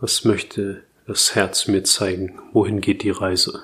Was 0.00 0.24
möchte 0.24 0.84
das 1.06 1.34
Herz 1.34 1.66
mir 1.68 1.84
zeigen, 1.84 2.40
wohin 2.52 2.80
geht 2.80 3.02
die 3.02 3.10
Reise? 3.10 3.62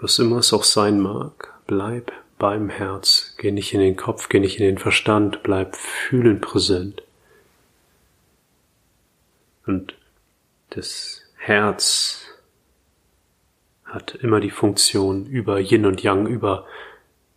Was 0.00 0.18
immer 0.18 0.38
es 0.38 0.52
auch 0.52 0.64
sein 0.64 1.00
mag, 1.00 1.54
bleib 1.66 2.12
beim 2.38 2.68
Herz, 2.68 3.34
geh 3.38 3.50
nicht 3.50 3.72
in 3.72 3.80
den 3.80 3.96
Kopf, 3.96 4.28
geh 4.28 4.40
nicht 4.40 4.58
in 4.60 4.66
den 4.66 4.78
Verstand, 4.78 5.42
bleib 5.42 5.74
fühlend 5.74 6.42
präsent. 6.42 7.02
Und 9.64 9.94
das 10.70 11.22
Herz 11.36 12.26
hat 13.84 14.14
immer 14.16 14.40
die 14.40 14.50
Funktion, 14.50 15.26
über 15.26 15.60
Yin 15.60 15.86
und 15.86 16.02
Yang, 16.02 16.26
über 16.26 16.66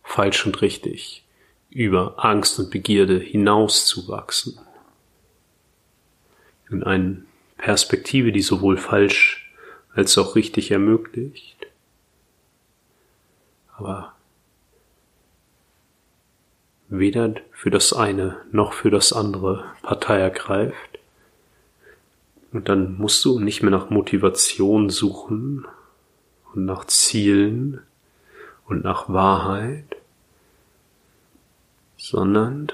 falsch 0.02 0.44
und 0.44 0.60
richtig, 0.60 1.24
über 1.70 2.22
Angst 2.24 2.58
und 2.58 2.70
Begierde 2.70 3.18
hinauszuwachsen. 3.18 4.58
In 6.70 6.82
eine 6.82 7.24
Perspektive, 7.56 8.32
die 8.32 8.42
sowohl 8.42 8.76
falsch 8.76 9.52
als 9.92 10.16
auch 10.18 10.36
richtig 10.36 10.70
ermöglicht, 10.70 11.66
aber 13.76 14.14
weder 16.88 17.34
für 17.52 17.70
das 17.70 17.92
eine 17.92 18.36
noch 18.52 18.72
für 18.72 18.90
das 18.90 19.12
andere 19.12 19.64
Partei 19.82 20.18
ergreift. 20.18 20.98
Und 22.52 22.68
dann 22.68 22.96
musst 22.98 23.24
du 23.24 23.38
nicht 23.38 23.62
mehr 23.62 23.70
nach 23.70 23.90
Motivation 23.90 24.90
suchen 24.90 25.66
und 26.52 26.64
nach 26.64 26.84
Zielen 26.86 27.80
und 28.66 28.82
nach 28.84 29.08
Wahrheit, 29.08 29.96
sondern 31.96 32.72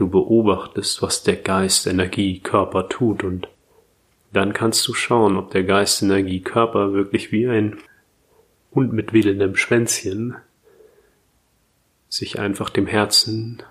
du 0.00 0.08
beobachtest, 0.08 1.02
was 1.02 1.22
der 1.22 1.36
Geist, 1.36 1.86
Energie, 1.86 2.40
Körper 2.40 2.88
tut 2.88 3.22
und 3.22 3.48
dann 4.32 4.52
kannst 4.52 4.86
du 4.88 4.94
schauen, 4.94 5.36
ob 5.36 5.50
der 5.50 5.64
Geist, 5.64 6.02
Energie, 6.02 6.40
Körper 6.40 6.92
wirklich 6.92 7.32
wie 7.32 7.48
ein 7.48 7.78
und 8.70 8.92
mit 8.92 9.12
wedelndem 9.12 9.56
Schwänzchen 9.56 10.36
sich 12.08 12.38
einfach 12.38 12.70
dem 12.70 12.86
Herzen 12.86 13.62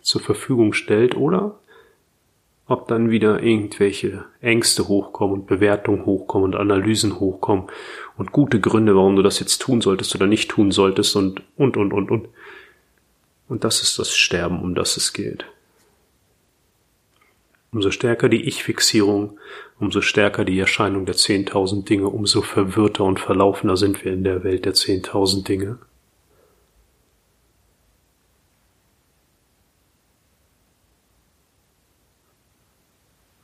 zur 0.00 0.20
Verfügung 0.20 0.72
stellt 0.72 1.16
oder 1.16 1.58
ob 2.66 2.86
dann 2.86 3.10
wieder 3.10 3.42
irgendwelche 3.42 4.26
Ängste 4.42 4.88
hochkommen 4.88 5.40
und 5.40 5.46
Bewertungen 5.46 6.04
hochkommen 6.04 6.52
und 6.52 6.60
Analysen 6.60 7.18
hochkommen 7.18 7.64
und 8.16 8.30
gute 8.30 8.60
Gründe, 8.60 8.94
warum 8.94 9.16
du 9.16 9.22
das 9.22 9.40
jetzt 9.40 9.58
tun 9.62 9.80
solltest 9.80 10.14
oder 10.14 10.26
nicht 10.26 10.50
tun 10.50 10.70
solltest 10.70 11.16
und, 11.16 11.42
und, 11.56 11.76
und, 11.76 11.92
und, 11.92 12.10
und. 12.10 12.28
Und 13.48 13.64
das 13.64 13.82
ist 13.82 13.98
das 13.98 14.14
Sterben, 14.14 14.60
um 14.60 14.74
das 14.74 14.96
es 14.96 15.12
geht. 15.12 15.44
Umso 17.70 17.90
stärker 17.90 18.28
die 18.28 18.48
Ich-Fixierung, 18.48 19.38
umso 19.78 20.00
stärker 20.00 20.44
die 20.44 20.58
Erscheinung 20.58 21.04
der 21.04 21.16
10.000 21.16 21.84
Dinge, 21.84 22.08
umso 22.08 22.40
verwirrter 22.40 23.04
und 23.04 23.20
verlaufener 23.20 23.76
sind 23.76 24.04
wir 24.04 24.12
in 24.12 24.24
der 24.24 24.42
Welt 24.42 24.64
der 24.64 24.74
10.000 24.74 25.44
Dinge. 25.44 25.78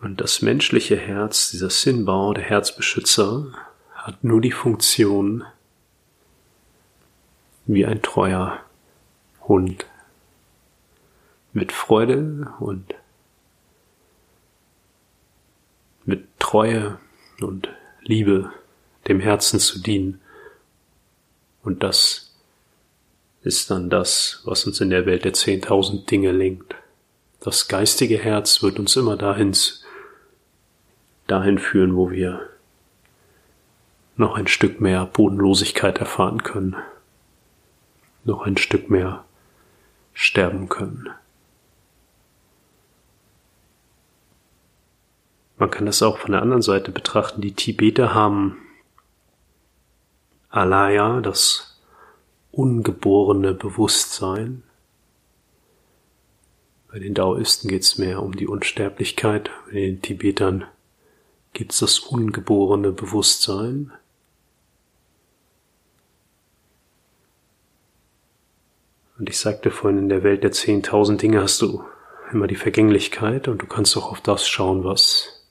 Und 0.01 0.21
das 0.21 0.43
menschliche 0.43 0.97
Herz, 0.97 1.51
dieser 1.51 1.71
Sinnbau, 1.71 2.35
der 2.35 2.45
Herzbeschützer, 2.45 3.53
hat 3.95 4.23
nur 4.23 4.43
die 4.43 4.53
Funktion 4.53 5.45
wie 7.67 7.87
ein 7.87 8.03
treuer 8.03 8.61
Hund 9.49 9.87
mit 11.55 11.73
Freude 11.73 12.53
und 12.59 12.95
mit 16.05 16.27
Treue 16.39 16.99
und 17.41 17.69
Liebe 18.03 18.53
dem 19.09 19.21
Herzen 19.21 19.59
zu 19.61 19.81
dienen. 19.81 20.21
Und 21.63 21.83
das 21.83 22.35
ist 23.43 23.71
dann 23.71 23.89
das, 23.89 24.43
was 24.45 24.67
uns 24.67 24.81
in 24.81 24.91
der 24.91 25.07
Welt 25.07 25.25
der 25.25 25.33
zehntausend 25.33 26.11
Dinge 26.11 26.33
lenkt. 26.33 26.75
Das 27.41 27.69
geistige 27.69 28.19
Herz 28.19 28.63
wird 28.63 28.79
uns 28.79 28.97
immer 28.97 29.17
dahin, 29.17 29.55
dahin 31.27 31.59
führen, 31.59 31.95
wo 31.95 32.11
wir 32.11 32.49
noch 34.17 34.37
ein 34.37 34.49
Stück 34.49 34.81
mehr 34.81 35.07
Bodenlosigkeit 35.07 35.99
erfahren 35.99 36.43
können, 36.43 36.77
noch 38.25 38.43
ein 38.43 38.57
Stück 38.57 38.91
mehr 38.91 39.25
sterben 40.15 40.69
können. 40.69 41.11
Kann 45.75 45.87
das 45.87 46.03
auch 46.03 46.19
von 46.19 46.31
der 46.31 46.41
anderen 46.41 46.63
Seite 46.63 46.93
betrachten. 46.93 47.41
Die 47.41 47.53
Tibeter 47.53 48.15
haben 48.15 48.59
Alaya, 50.49 51.21
das 51.21 51.81
ungeborene 52.53 53.55
Bewusstsein. 53.55 54.63
Bei 56.89 57.01
den 57.01 57.15
Daoisten 57.15 57.69
geht 57.69 57.83
es 57.83 57.99
mehr 57.99 58.23
um 58.23 58.37
die 58.37 58.47
Unsterblichkeit. 58.47 59.51
Bei 59.67 59.73
den 59.73 60.01
Tibetern 60.01 60.65
gibt 61.55 61.73
es 61.73 61.81
das 61.81 61.99
ungeborene 61.99 62.93
Bewusstsein. 62.93 63.93
Und 69.19 69.29
ich 69.29 69.41
sagte 69.41 69.73
vorhin, 69.73 69.99
in 69.99 70.09
der 70.09 70.23
Welt 70.23 70.45
der 70.45 70.53
10.000 70.53 71.17
Dinge 71.17 71.43
hast 71.43 71.61
du 71.63 71.85
immer 72.31 72.47
die 72.47 72.55
Vergänglichkeit 72.55 73.49
und 73.49 73.61
du 73.61 73.67
kannst 73.67 73.97
auch 73.97 74.13
auf 74.13 74.21
das 74.21 74.47
schauen, 74.47 74.85
was 74.85 75.44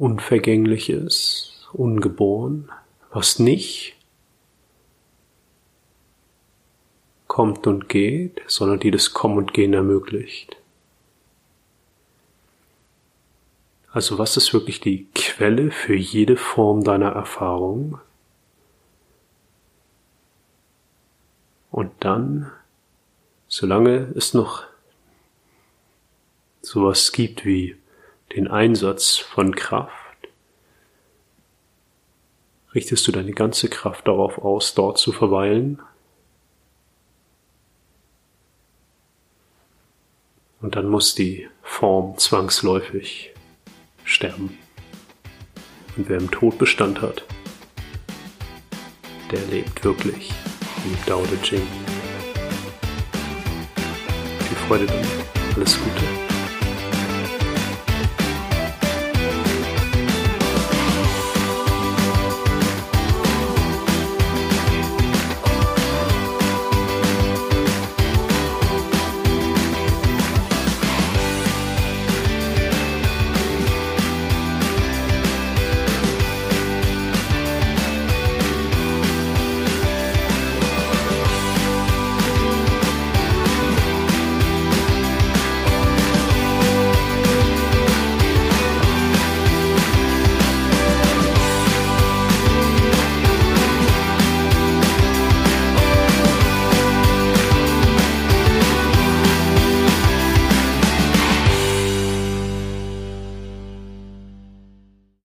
Unvergängliches, 0.00 1.68
ungeboren, 1.74 2.72
was 3.12 3.38
nicht 3.38 3.96
kommt 7.28 7.66
und 7.66 7.90
geht, 7.90 8.40
sondern 8.46 8.80
die 8.80 8.90
das 8.90 9.12
Kommen 9.12 9.36
und 9.36 9.52
Gehen 9.52 9.74
ermöglicht. 9.74 10.56
Also 13.92 14.18
was 14.18 14.38
ist 14.38 14.54
wirklich 14.54 14.80
die 14.80 15.06
Quelle 15.14 15.70
für 15.70 15.94
jede 15.94 16.38
Form 16.38 16.82
deiner 16.82 17.10
Erfahrung? 17.10 18.00
Und 21.70 21.92
dann, 22.00 22.50
solange 23.48 24.12
es 24.16 24.32
noch 24.32 24.64
sowas 26.62 27.12
gibt 27.12 27.44
wie 27.44 27.76
den 28.32 28.48
Einsatz 28.48 29.16
von 29.16 29.54
Kraft, 29.54 29.94
richtest 32.74 33.06
du 33.06 33.12
deine 33.12 33.32
ganze 33.32 33.68
Kraft 33.68 34.06
darauf 34.06 34.38
aus, 34.38 34.74
dort 34.74 34.98
zu 34.98 35.12
verweilen. 35.12 35.80
Und 40.60 40.76
dann 40.76 40.88
muss 40.88 41.14
die 41.14 41.48
Form 41.62 42.16
zwangsläufig 42.18 43.32
sterben. 44.04 44.58
Und 45.96 46.08
wer 46.08 46.18
im 46.18 46.30
Tod 46.30 46.58
Bestand 46.58 47.00
hat, 47.00 47.24
der 49.30 49.40
lebt 49.46 49.84
wirklich 49.84 50.30
im 50.84 50.96
Dao 51.06 51.24
De 51.26 51.38
Jing. 51.42 51.66
Viel 54.38 54.56
Freude 54.68 54.86
damit. 54.86 55.06
Alles 55.56 55.78
Gute. 55.78 56.19